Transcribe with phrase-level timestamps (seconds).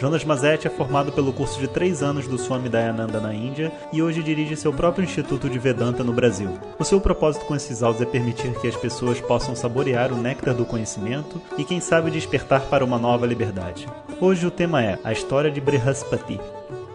[0.00, 4.00] Jonas Mazetti é formado pelo curso de três anos do Swami Dayananda na Índia e
[4.02, 6.48] hoje dirige seu próprio Instituto de Vedanta no Brasil.
[6.78, 10.54] O seu propósito com esses áudios é permitir que as pessoas possam saborear o néctar
[10.54, 13.86] do conhecimento e, quem sabe, despertar para uma nova liberdade.
[14.18, 16.40] Hoje o tema é a história de Brihaspati.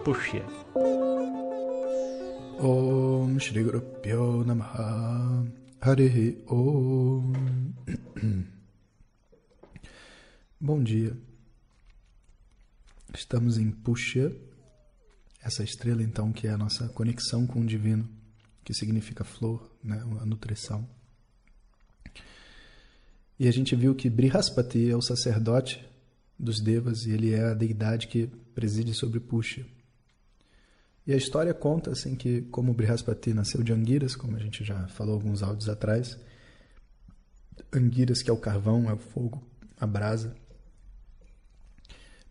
[0.02, 0.42] Puxa.
[2.58, 5.46] Om Shri Guru Pyo Namaha
[6.48, 7.32] Om
[10.60, 11.25] Bom dia.
[13.16, 14.30] Estamos em Puxya,
[15.42, 18.06] essa estrela então que é a nossa conexão com o divino,
[18.62, 20.86] que significa flor, né, a nutrição.
[23.38, 25.82] E a gente viu que Brihaspati é o sacerdote
[26.38, 29.64] dos devas e ele é a deidade que preside sobre Puxya.
[31.06, 34.88] E a história conta assim que como Brihaspati nasceu de Angiras, como a gente já
[34.88, 36.18] falou alguns áudios atrás,
[37.72, 39.42] Angiras que é o carvão, é o fogo,
[39.80, 40.36] a brasa,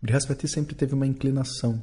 [0.06, 1.82] Brihaspati sempre teve uma inclinação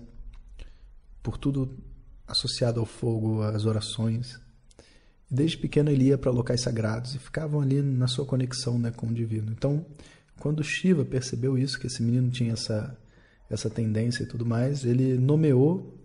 [1.21, 1.77] por tudo
[2.25, 4.39] associado ao fogo, às orações.
[5.29, 9.07] Desde pequeno ele ia para locais sagrados e ficavam ali na sua conexão né, com
[9.07, 9.51] o divino.
[9.51, 9.85] Então,
[10.39, 12.97] quando Shiva percebeu isso, que esse menino tinha essa,
[13.49, 16.01] essa tendência e tudo mais, ele nomeou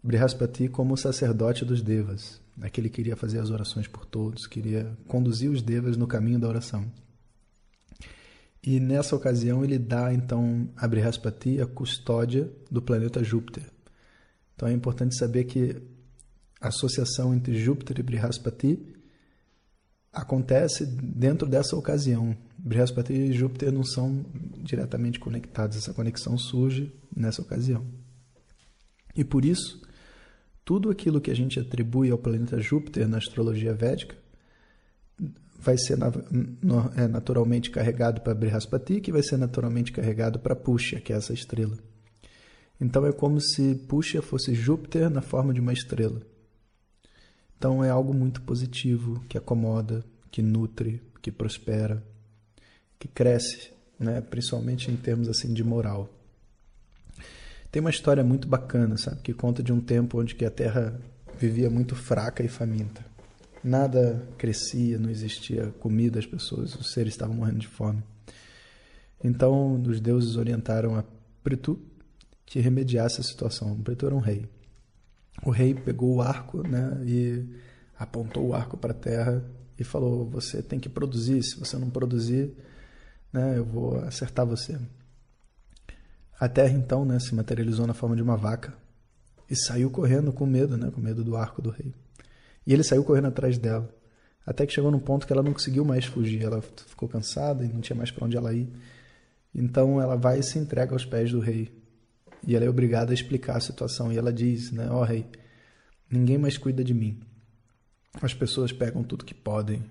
[0.00, 2.40] Brihaspati como sacerdote dos devas.
[2.56, 6.46] Né, que queria fazer as orações por todos, queria conduzir os devas no caminho da
[6.46, 6.88] oração.
[8.62, 13.64] E nessa ocasião ele dá então a Brihaspati a custódia do planeta Júpiter.
[14.54, 15.76] Então é importante saber que
[16.60, 18.78] a associação entre Júpiter e Brihaspati
[20.12, 22.36] acontece dentro dessa ocasião.
[22.58, 24.24] Brihaspati e Júpiter não são
[24.58, 27.86] diretamente conectados, essa conexão surge nessa ocasião.
[29.14, 29.80] E por isso,
[30.64, 34.16] tudo aquilo que a gente atribui ao planeta Júpiter na astrologia védica
[35.58, 35.98] vai ser
[36.96, 41.32] é, naturalmente carregado para Brihaspati, que vai ser naturalmente carregado para Puxa, que é essa
[41.32, 41.76] estrela.
[42.80, 46.22] Então é como se Puxa fosse Júpiter na forma de uma estrela.
[47.56, 52.04] Então é algo muito positivo, que acomoda, que nutre, que prospera,
[52.98, 54.20] que cresce, né?
[54.20, 56.08] principalmente em termos assim de moral.
[57.72, 60.98] Tem uma história muito bacana, sabe, que conta de um tempo onde que a Terra
[61.36, 63.07] vivia muito fraca e faminta.
[63.62, 68.02] Nada crescia, não existia comida, as pessoas, os seres estavam morrendo de fome.
[69.22, 71.04] Então, os deuses orientaram a
[71.42, 71.78] Pretu
[72.46, 73.72] que remediasse a situação.
[73.72, 74.46] O Pretu era um rei.
[75.44, 77.44] O rei pegou o arco né, e
[77.98, 79.44] apontou o arco para a terra
[79.78, 82.52] e falou: Você tem que produzir, se você não produzir,
[83.32, 84.78] né, eu vou acertar você.
[86.40, 88.74] A terra então né, se materializou na forma de uma vaca
[89.50, 91.92] e saiu correndo com medo, né, com medo do arco do rei.
[92.68, 93.88] E ele saiu correndo atrás dela.
[94.44, 96.42] Até que chegou num ponto que ela não conseguiu mais fugir.
[96.42, 98.68] Ela ficou cansada e não tinha mais para onde ela ir.
[99.54, 101.72] Então ela vai e se entrega aos pés do rei.
[102.46, 104.12] E ela é obrigada a explicar a situação.
[104.12, 105.24] E ela diz, né, ó oh, rei,
[106.10, 107.18] ninguém mais cuida de mim.
[108.20, 109.82] As pessoas pegam tudo que podem.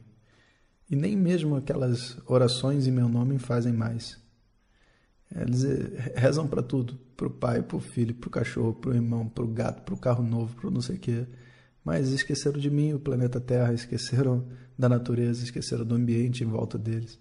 [0.87, 4.19] E nem mesmo aquelas orações em meu nome fazem mais.
[5.35, 8.91] Eles eh, rezam para tudo, para o pai, para o filho, para o cachorro, para
[8.91, 11.25] o irmão, para o gato, para o carro novo, para não sei o quê
[11.87, 14.45] mas esqueceram de mim, o planeta Terra, esqueceram
[14.77, 17.17] da natureza, esqueceram do ambiente em volta deles,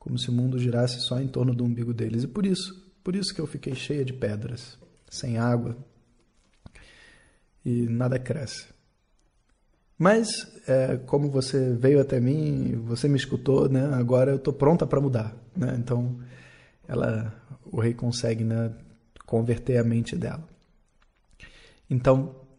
[0.00, 2.24] como se o mundo girasse só em torno do umbigo deles.
[2.24, 4.76] E por isso, por isso que eu fiquei cheia de pedras,
[5.08, 5.76] sem água,
[7.64, 8.66] e nada cresce.
[9.96, 10.28] Mas,
[10.66, 13.94] é, como você veio até mim, você me escutou, né?
[13.94, 15.76] Agora eu estou pronta para mudar, né?
[15.78, 16.18] Então,
[16.88, 17.32] ela,
[17.64, 18.74] o rei consegue, né,
[19.24, 20.42] converter a mente dela.
[21.88, 22.49] Então,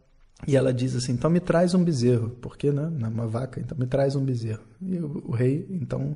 [0.47, 3.85] e ela diz assim: então me traz um bezerro, porque né, uma vaca, então me
[3.85, 4.63] traz um bezerro.
[4.81, 6.15] E o, o rei, então,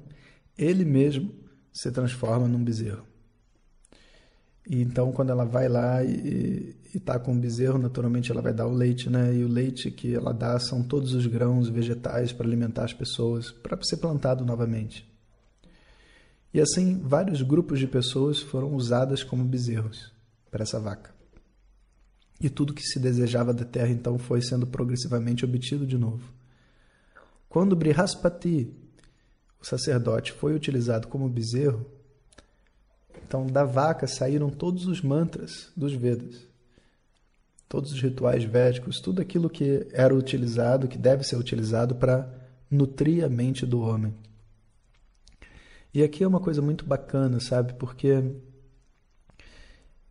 [0.57, 1.31] ele mesmo
[1.71, 3.05] se transforma num bezerro.
[4.67, 8.65] E então, quando ela vai lá e está com o bezerro, naturalmente ela vai dar
[8.65, 9.33] o leite, né?
[9.33, 13.51] E o leite que ela dá são todos os grãos vegetais para alimentar as pessoas,
[13.51, 15.07] para ser plantado novamente.
[16.51, 20.11] E assim, vários grupos de pessoas foram usadas como bezerros
[20.49, 21.14] para essa vaca.
[22.39, 26.33] E tudo que se desejava da terra então foi sendo progressivamente obtido de novo.
[27.47, 28.69] Quando Brihaspati,
[29.61, 31.85] o sacerdote, foi utilizado como bezerro,
[33.25, 36.45] então da vaca saíram todos os mantras dos Vedas,
[37.67, 42.29] todos os rituais védicos, tudo aquilo que era utilizado, que deve ser utilizado para
[42.69, 44.13] nutrir a mente do homem.
[45.93, 47.73] E aqui é uma coisa muito bacana, sabe?
[47.75, 48.21] Porque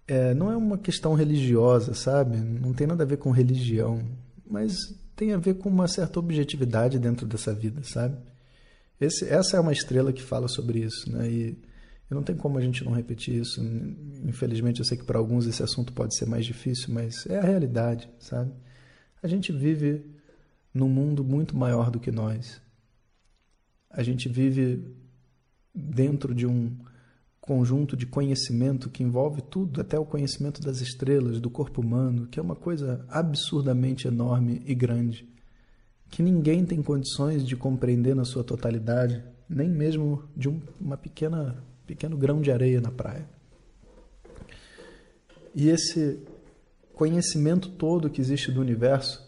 [0.07, 2.37] é, não é uma questão religiosa, sabe?
[2.37, 4.03] Não tem nada a ver com religião,
[4.47, 4.77] mas
[5.17, 8.17] tem a ver com uma certa objetividade dentro dessa vida, sabe?
[9.01, 11.31] Esse, essa é uma estrela que fala sobre isso, né?
[11.31, 11.59] E
[12.11, 13.61] não tem como a gente não repetir isso.
[14.25, 17.43] Infelizmente, eu sei que para alguns esse assunto pode ser mais difícil, mas é a
[17.43, 18.53] realidade, sabe?
[19.23, 20.05] A gente vive
[20.73, 22.61] num mundo muito maior do que nós.
[23.91, 24.85] A gente vive
[25.75, 26.77] dentro de um
[27.45, 32.41] conjunto de conhecimento que envolve tudo, até o conhecimento das estrelas, do corpo humano, que
[32.41, 35.29] é uma coisa absurdamente enorme e grande,
[36.09, 41.63] que ninguém tem condições de compreender na sua totalidade, nem mesmo de um, uma pequena
[41.87, 43.29] pequeno grão de areia na praia.
[45.55, 46.21] E esse
[46.95, 49.23] conhecimento todo que existe do universo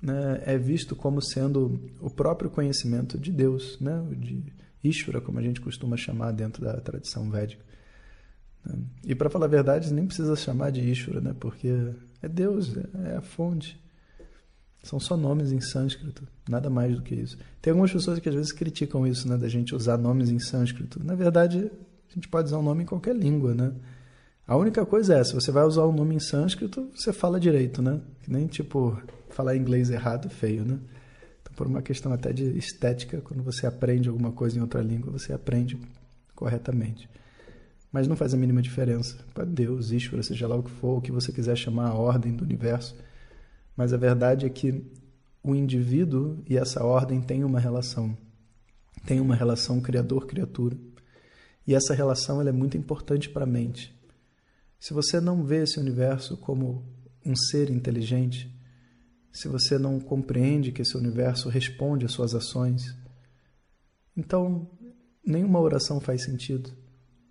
[0.00, 4.44] né, é visto como sendo o próprio conhecimento de Deus, né, de
[4.82, 7.64] Ishvara, como a gente costuma chamar dentro da tradição védica.
[8.64, 8.78] Né.
[9.04, 11.68] E para falar a verdade, nem precisa chamar de Ishvara, né, porque
[12.22, 13.80] é Deus, é a fonte.
[14.82, 17.36] São só nomes em sânscrito, nada mais do que isso.
[17.60, 21.02] Tem algumas pessoas que às vezes criticam isso, né, da gente usar nomes em sânscrito.
[21.04, 21.70] Na verdade,
[22.10, 23.72] a gente pode usar um nome em qualquer língua, né?
[24.46, 27.82] A única coisa é, se você vai usar um nome em sânscrito, você fala direito,
[27.82, 28.00] né?
[28.22, 28.98] Que nem, tipo,
[29.28, 30.78] falar inglês errado, feio, né?
[31.58, 35.32] Por uma questão até de estética, quando você aprende alguma coisa em outra língua, você
[35.32, 35.76] aprende
[36.32, 37.10] corretamente.
[37.90, 39.18] Mas não faz a mínima diferença.
[39.34, 42.32] Para Deus, Ishvara, seja lá o que for, o que você quiser chamar a ordem
[42.32, 42.94] do universo.
[43.76, 44.84] Mas a verdade é que
[45.42, 48.16] o indivíduo e essa ordem têm uma relação.
[49.04, 50.78] Tem uma relação criador-criatura.
[51.66, 53.92] E essa relação é muito importante para a mente.
[54.78, 56.84] Se você não vê esse universo como
[57.26, 58.56] um ser inteligente,
[59.38, 62.96] se você não compreende que esse universo responde às suas ações,
[64.16, 64.68] então
[65.24, 66.70] nenhuma oração faz sentido.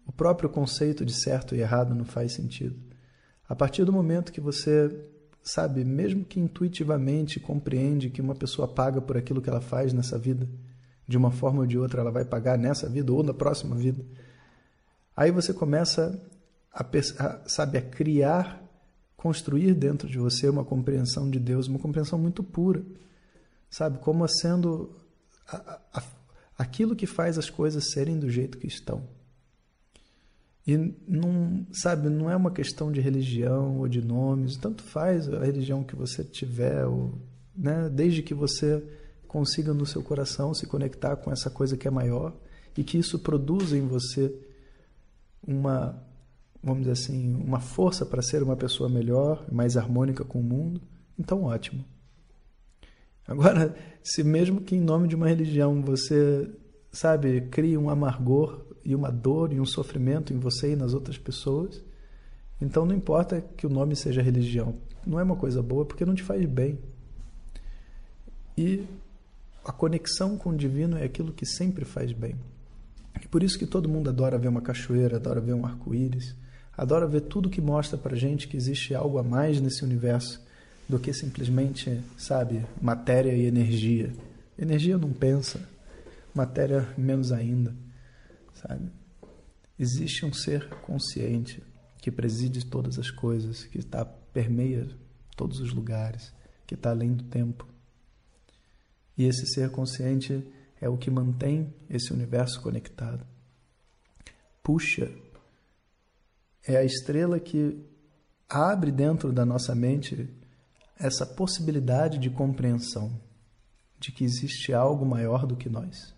[0.06, 2.76] O próprio conceito de certo e errado não faz sentido.
[3.48, 4.90] A partir do momento que você
[5.42, 10.18] sabe, mesmo que intuitivamente compreende que uma pessoa paga por aquilo que ela faz nessa
[10.18, 10.48] vida,
[11.08, 14.04] de uma forma ou de outra ela vai pagar nessa vida ou na próxima vida,
[15.18, 16.22] Aí você começa
[16.72, 16.86] a,
[17.48, 18.62] sabe, a criar,
[19.28, 22.82] construir dentro de você uma compreensão de Deus, uma compreensão muito pura,
[23.70, 24.90] sabe, como sendo
[25.46, 26.04] a, a,
[26.58, 29.04] aquilo que faz as coisas serem do jeito que estão.
[30.66, 35.44] E não, sabe, não é uma questão de religião ou de nomes, tanto faz a
[35.44, 37.14] religião que você tiver, ou,
[37.54, 38.82] né, desde que você
[39.28, 42.34] consiga no seu coração se conectar com essa coisa que é maior
[42.78, 44.34] e que isso produza em você
[45.46, 46.02] uma,
[46.64, 50.82] vamos dizer assim, uma força para ser uma pessoa melhor, mais harmônica com o mundo,
[51.18, 51.84] então ótimo.
[53.28, 56.50] Agora, se mesmo que em nome de uma religião você,
[56.92, 61.18] sabe, crie um amargor e uma dor e um sofrimento em você e nas outras
[61.18, 61.84] pessoas,
[62.60, 64.76] então não importa que o nome seja religião,
[65.06, 66.80] não é uma coisa boa porque não te faz bem.
[68.58, 68.84] E
[69.64, 72.36] a conexão com o divino é aquilo que sempre faz bem.
[73.22, 76.36] E por isso que todo mundo adora ver uma cachoeira, adora ver um arco-íris,
[76.78, 80.46] adora ver tudo que mostra para gente que existe algo a mais nesse universo
[80.88, 84.14] do que simplesmente, sabe, matéria e energia.
[84.58, 85.68] Energia não pensa,
[86.34, 87.76] matéria menos ainda,
[88.54, 88.90] sabe?
[89.78, 91.62] Existe um ser consciente
[92.00, 94.88] que preside todas as coisas, que está permeia
[95.36, 96.32] todos os lugares,
[96.66, 97.68] que está além do tempo.
[99.18, 100.48] E esse ser consciente
[100.80, 103.26] é o que mantém esse universo conectado.
[104.62, 105.12] Puxa
[106.68, 107.80] é a estrela que
[108.50, 110.30] abre dentro da nossa mente
[111.00, 113.12] essa possibilidade de compreensão
[114.00, 116.14] de que existe algo maior do que nós.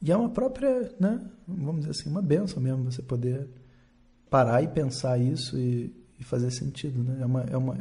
[0.00, 3.48] E é uma própria, né, vamos dizer assim, uma benção mesmo você poder
[4.30, 7.02] parar e pensar isso e, e fazer sentido.
[7.02, 7.18] Né?
[7.20, 7.78] É, uma, é, uma,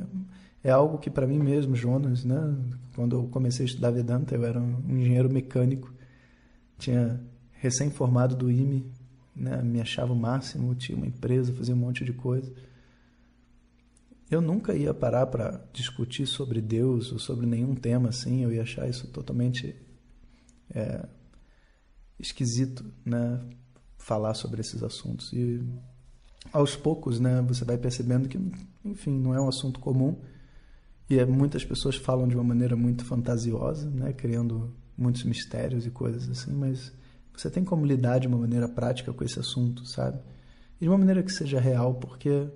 [0.64, 2.56] é algo que para mim mesmo, Jonas, né,
[2.96, 5.94] quando eu comecei a estudar Vedanta, eu era um engenheiro mecânico,
[6.78, 7.20] tinha
[7.54, 8.86] recém-formado do IME,
[9.42, 12.54] né, me achava o máximo, tinha uma empresa, fazia um monte de coisa.
[14.30, 18.62] Eu nunca ia parar para discutir sobre Deus ou sobre nenhum tema assim, eu ia
[18.62, 19.76] achar isso totalmente
[20.74, 21.06] é,
[22.20, 23.42] esquisito, né,
[23.98, 25.34] falar sobre esses assuntos.
[25.34, 25.60] E
[26.54, 28.40] aos poucos, né, você vai percebendo que,
[28.86, 30.22] enfim, não é um assunto comum
[31.10, 35.90] e é, muitas pessoas falam de uma maneira muito fantasiosa, né, criando muitos mistérios e
[35.90, 36.94] coisas assim, mas
[37.36, 40.20] você tem como lidar de uma maneira prática com esse assunto, sabe?
[40.80, 42.48] E de uma maneira que seja real, porque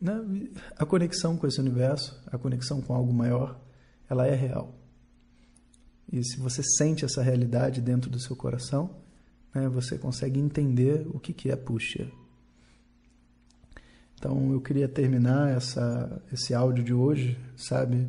[0.00, 3.60] né, a conexão com esse universo, a conexão com algo maior,
[4.08, 4.74] ela é real.
[6.10, 8.90] E se você sente essa realidade dentro do seu coração,
[9.54, 12.10] né, você consegue entender o que, que é puxa.
[14.14, 18.08] Então eu queria terminar essa, esse áudio de hoje, sabe,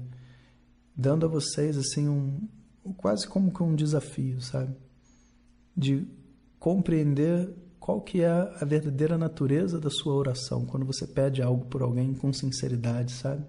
[0.95, 2.48] dando a vocês assim um
[2.98, 4.75] quase como que um desafio, sabe,
[5.79, 6.05] de
[6.59, 11.81] compreender qual que é a verdadeira natureza da sua oração quando você pede algo por
[11.81, 13.45] alguém com sinceridade, sabe?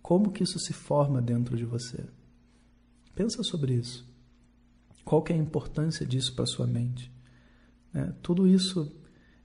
[0.00, 2.04] Como que isso se forma dentro de você?
[3.14, 4.08] Pensa sobre isso.
[5.04, 7.12] Qual que é a importância disso para sua mente?
[7.92, 8.90] É, tudo isso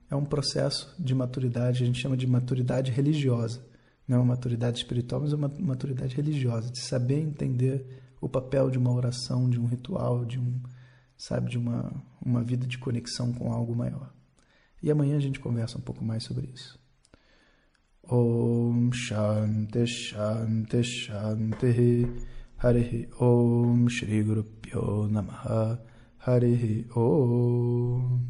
[0.09, 3.65] é um processo de maturidade, a gente chama de maturidade religiosa.
[4.07, 7.85] Não é uma maturidade espiritual, mas é uma maturidade religiosa, de saber entender
[8.21, 10.61] o papel de uma oração, de um ritual, de um,
[11.17, 11.91] sabe, de uma,
[12.23, 14.13] uma vida de conexão com algo maior.
[14.81, 16.79] E amanhã a gente conversa um pouco mais sobre isso.
[18.09, 22.07] Om Shanti Shanti Shanti
[22.57, 25.81] Harihi Om Shri Guru Pyo Namaha
[26.95, 28.21] Om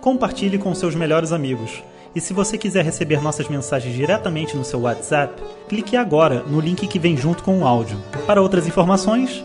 [0.00, 1.82] Compartilhe com seus melhores amigos.
[2.14, 6.86] E se você quiser receber nossas mensagens diretamente no seu WhatsApp, clique agora no link
[6.86, 7.98] que vem junto com o áudio.
[8.26, 9.44] Para outras informações,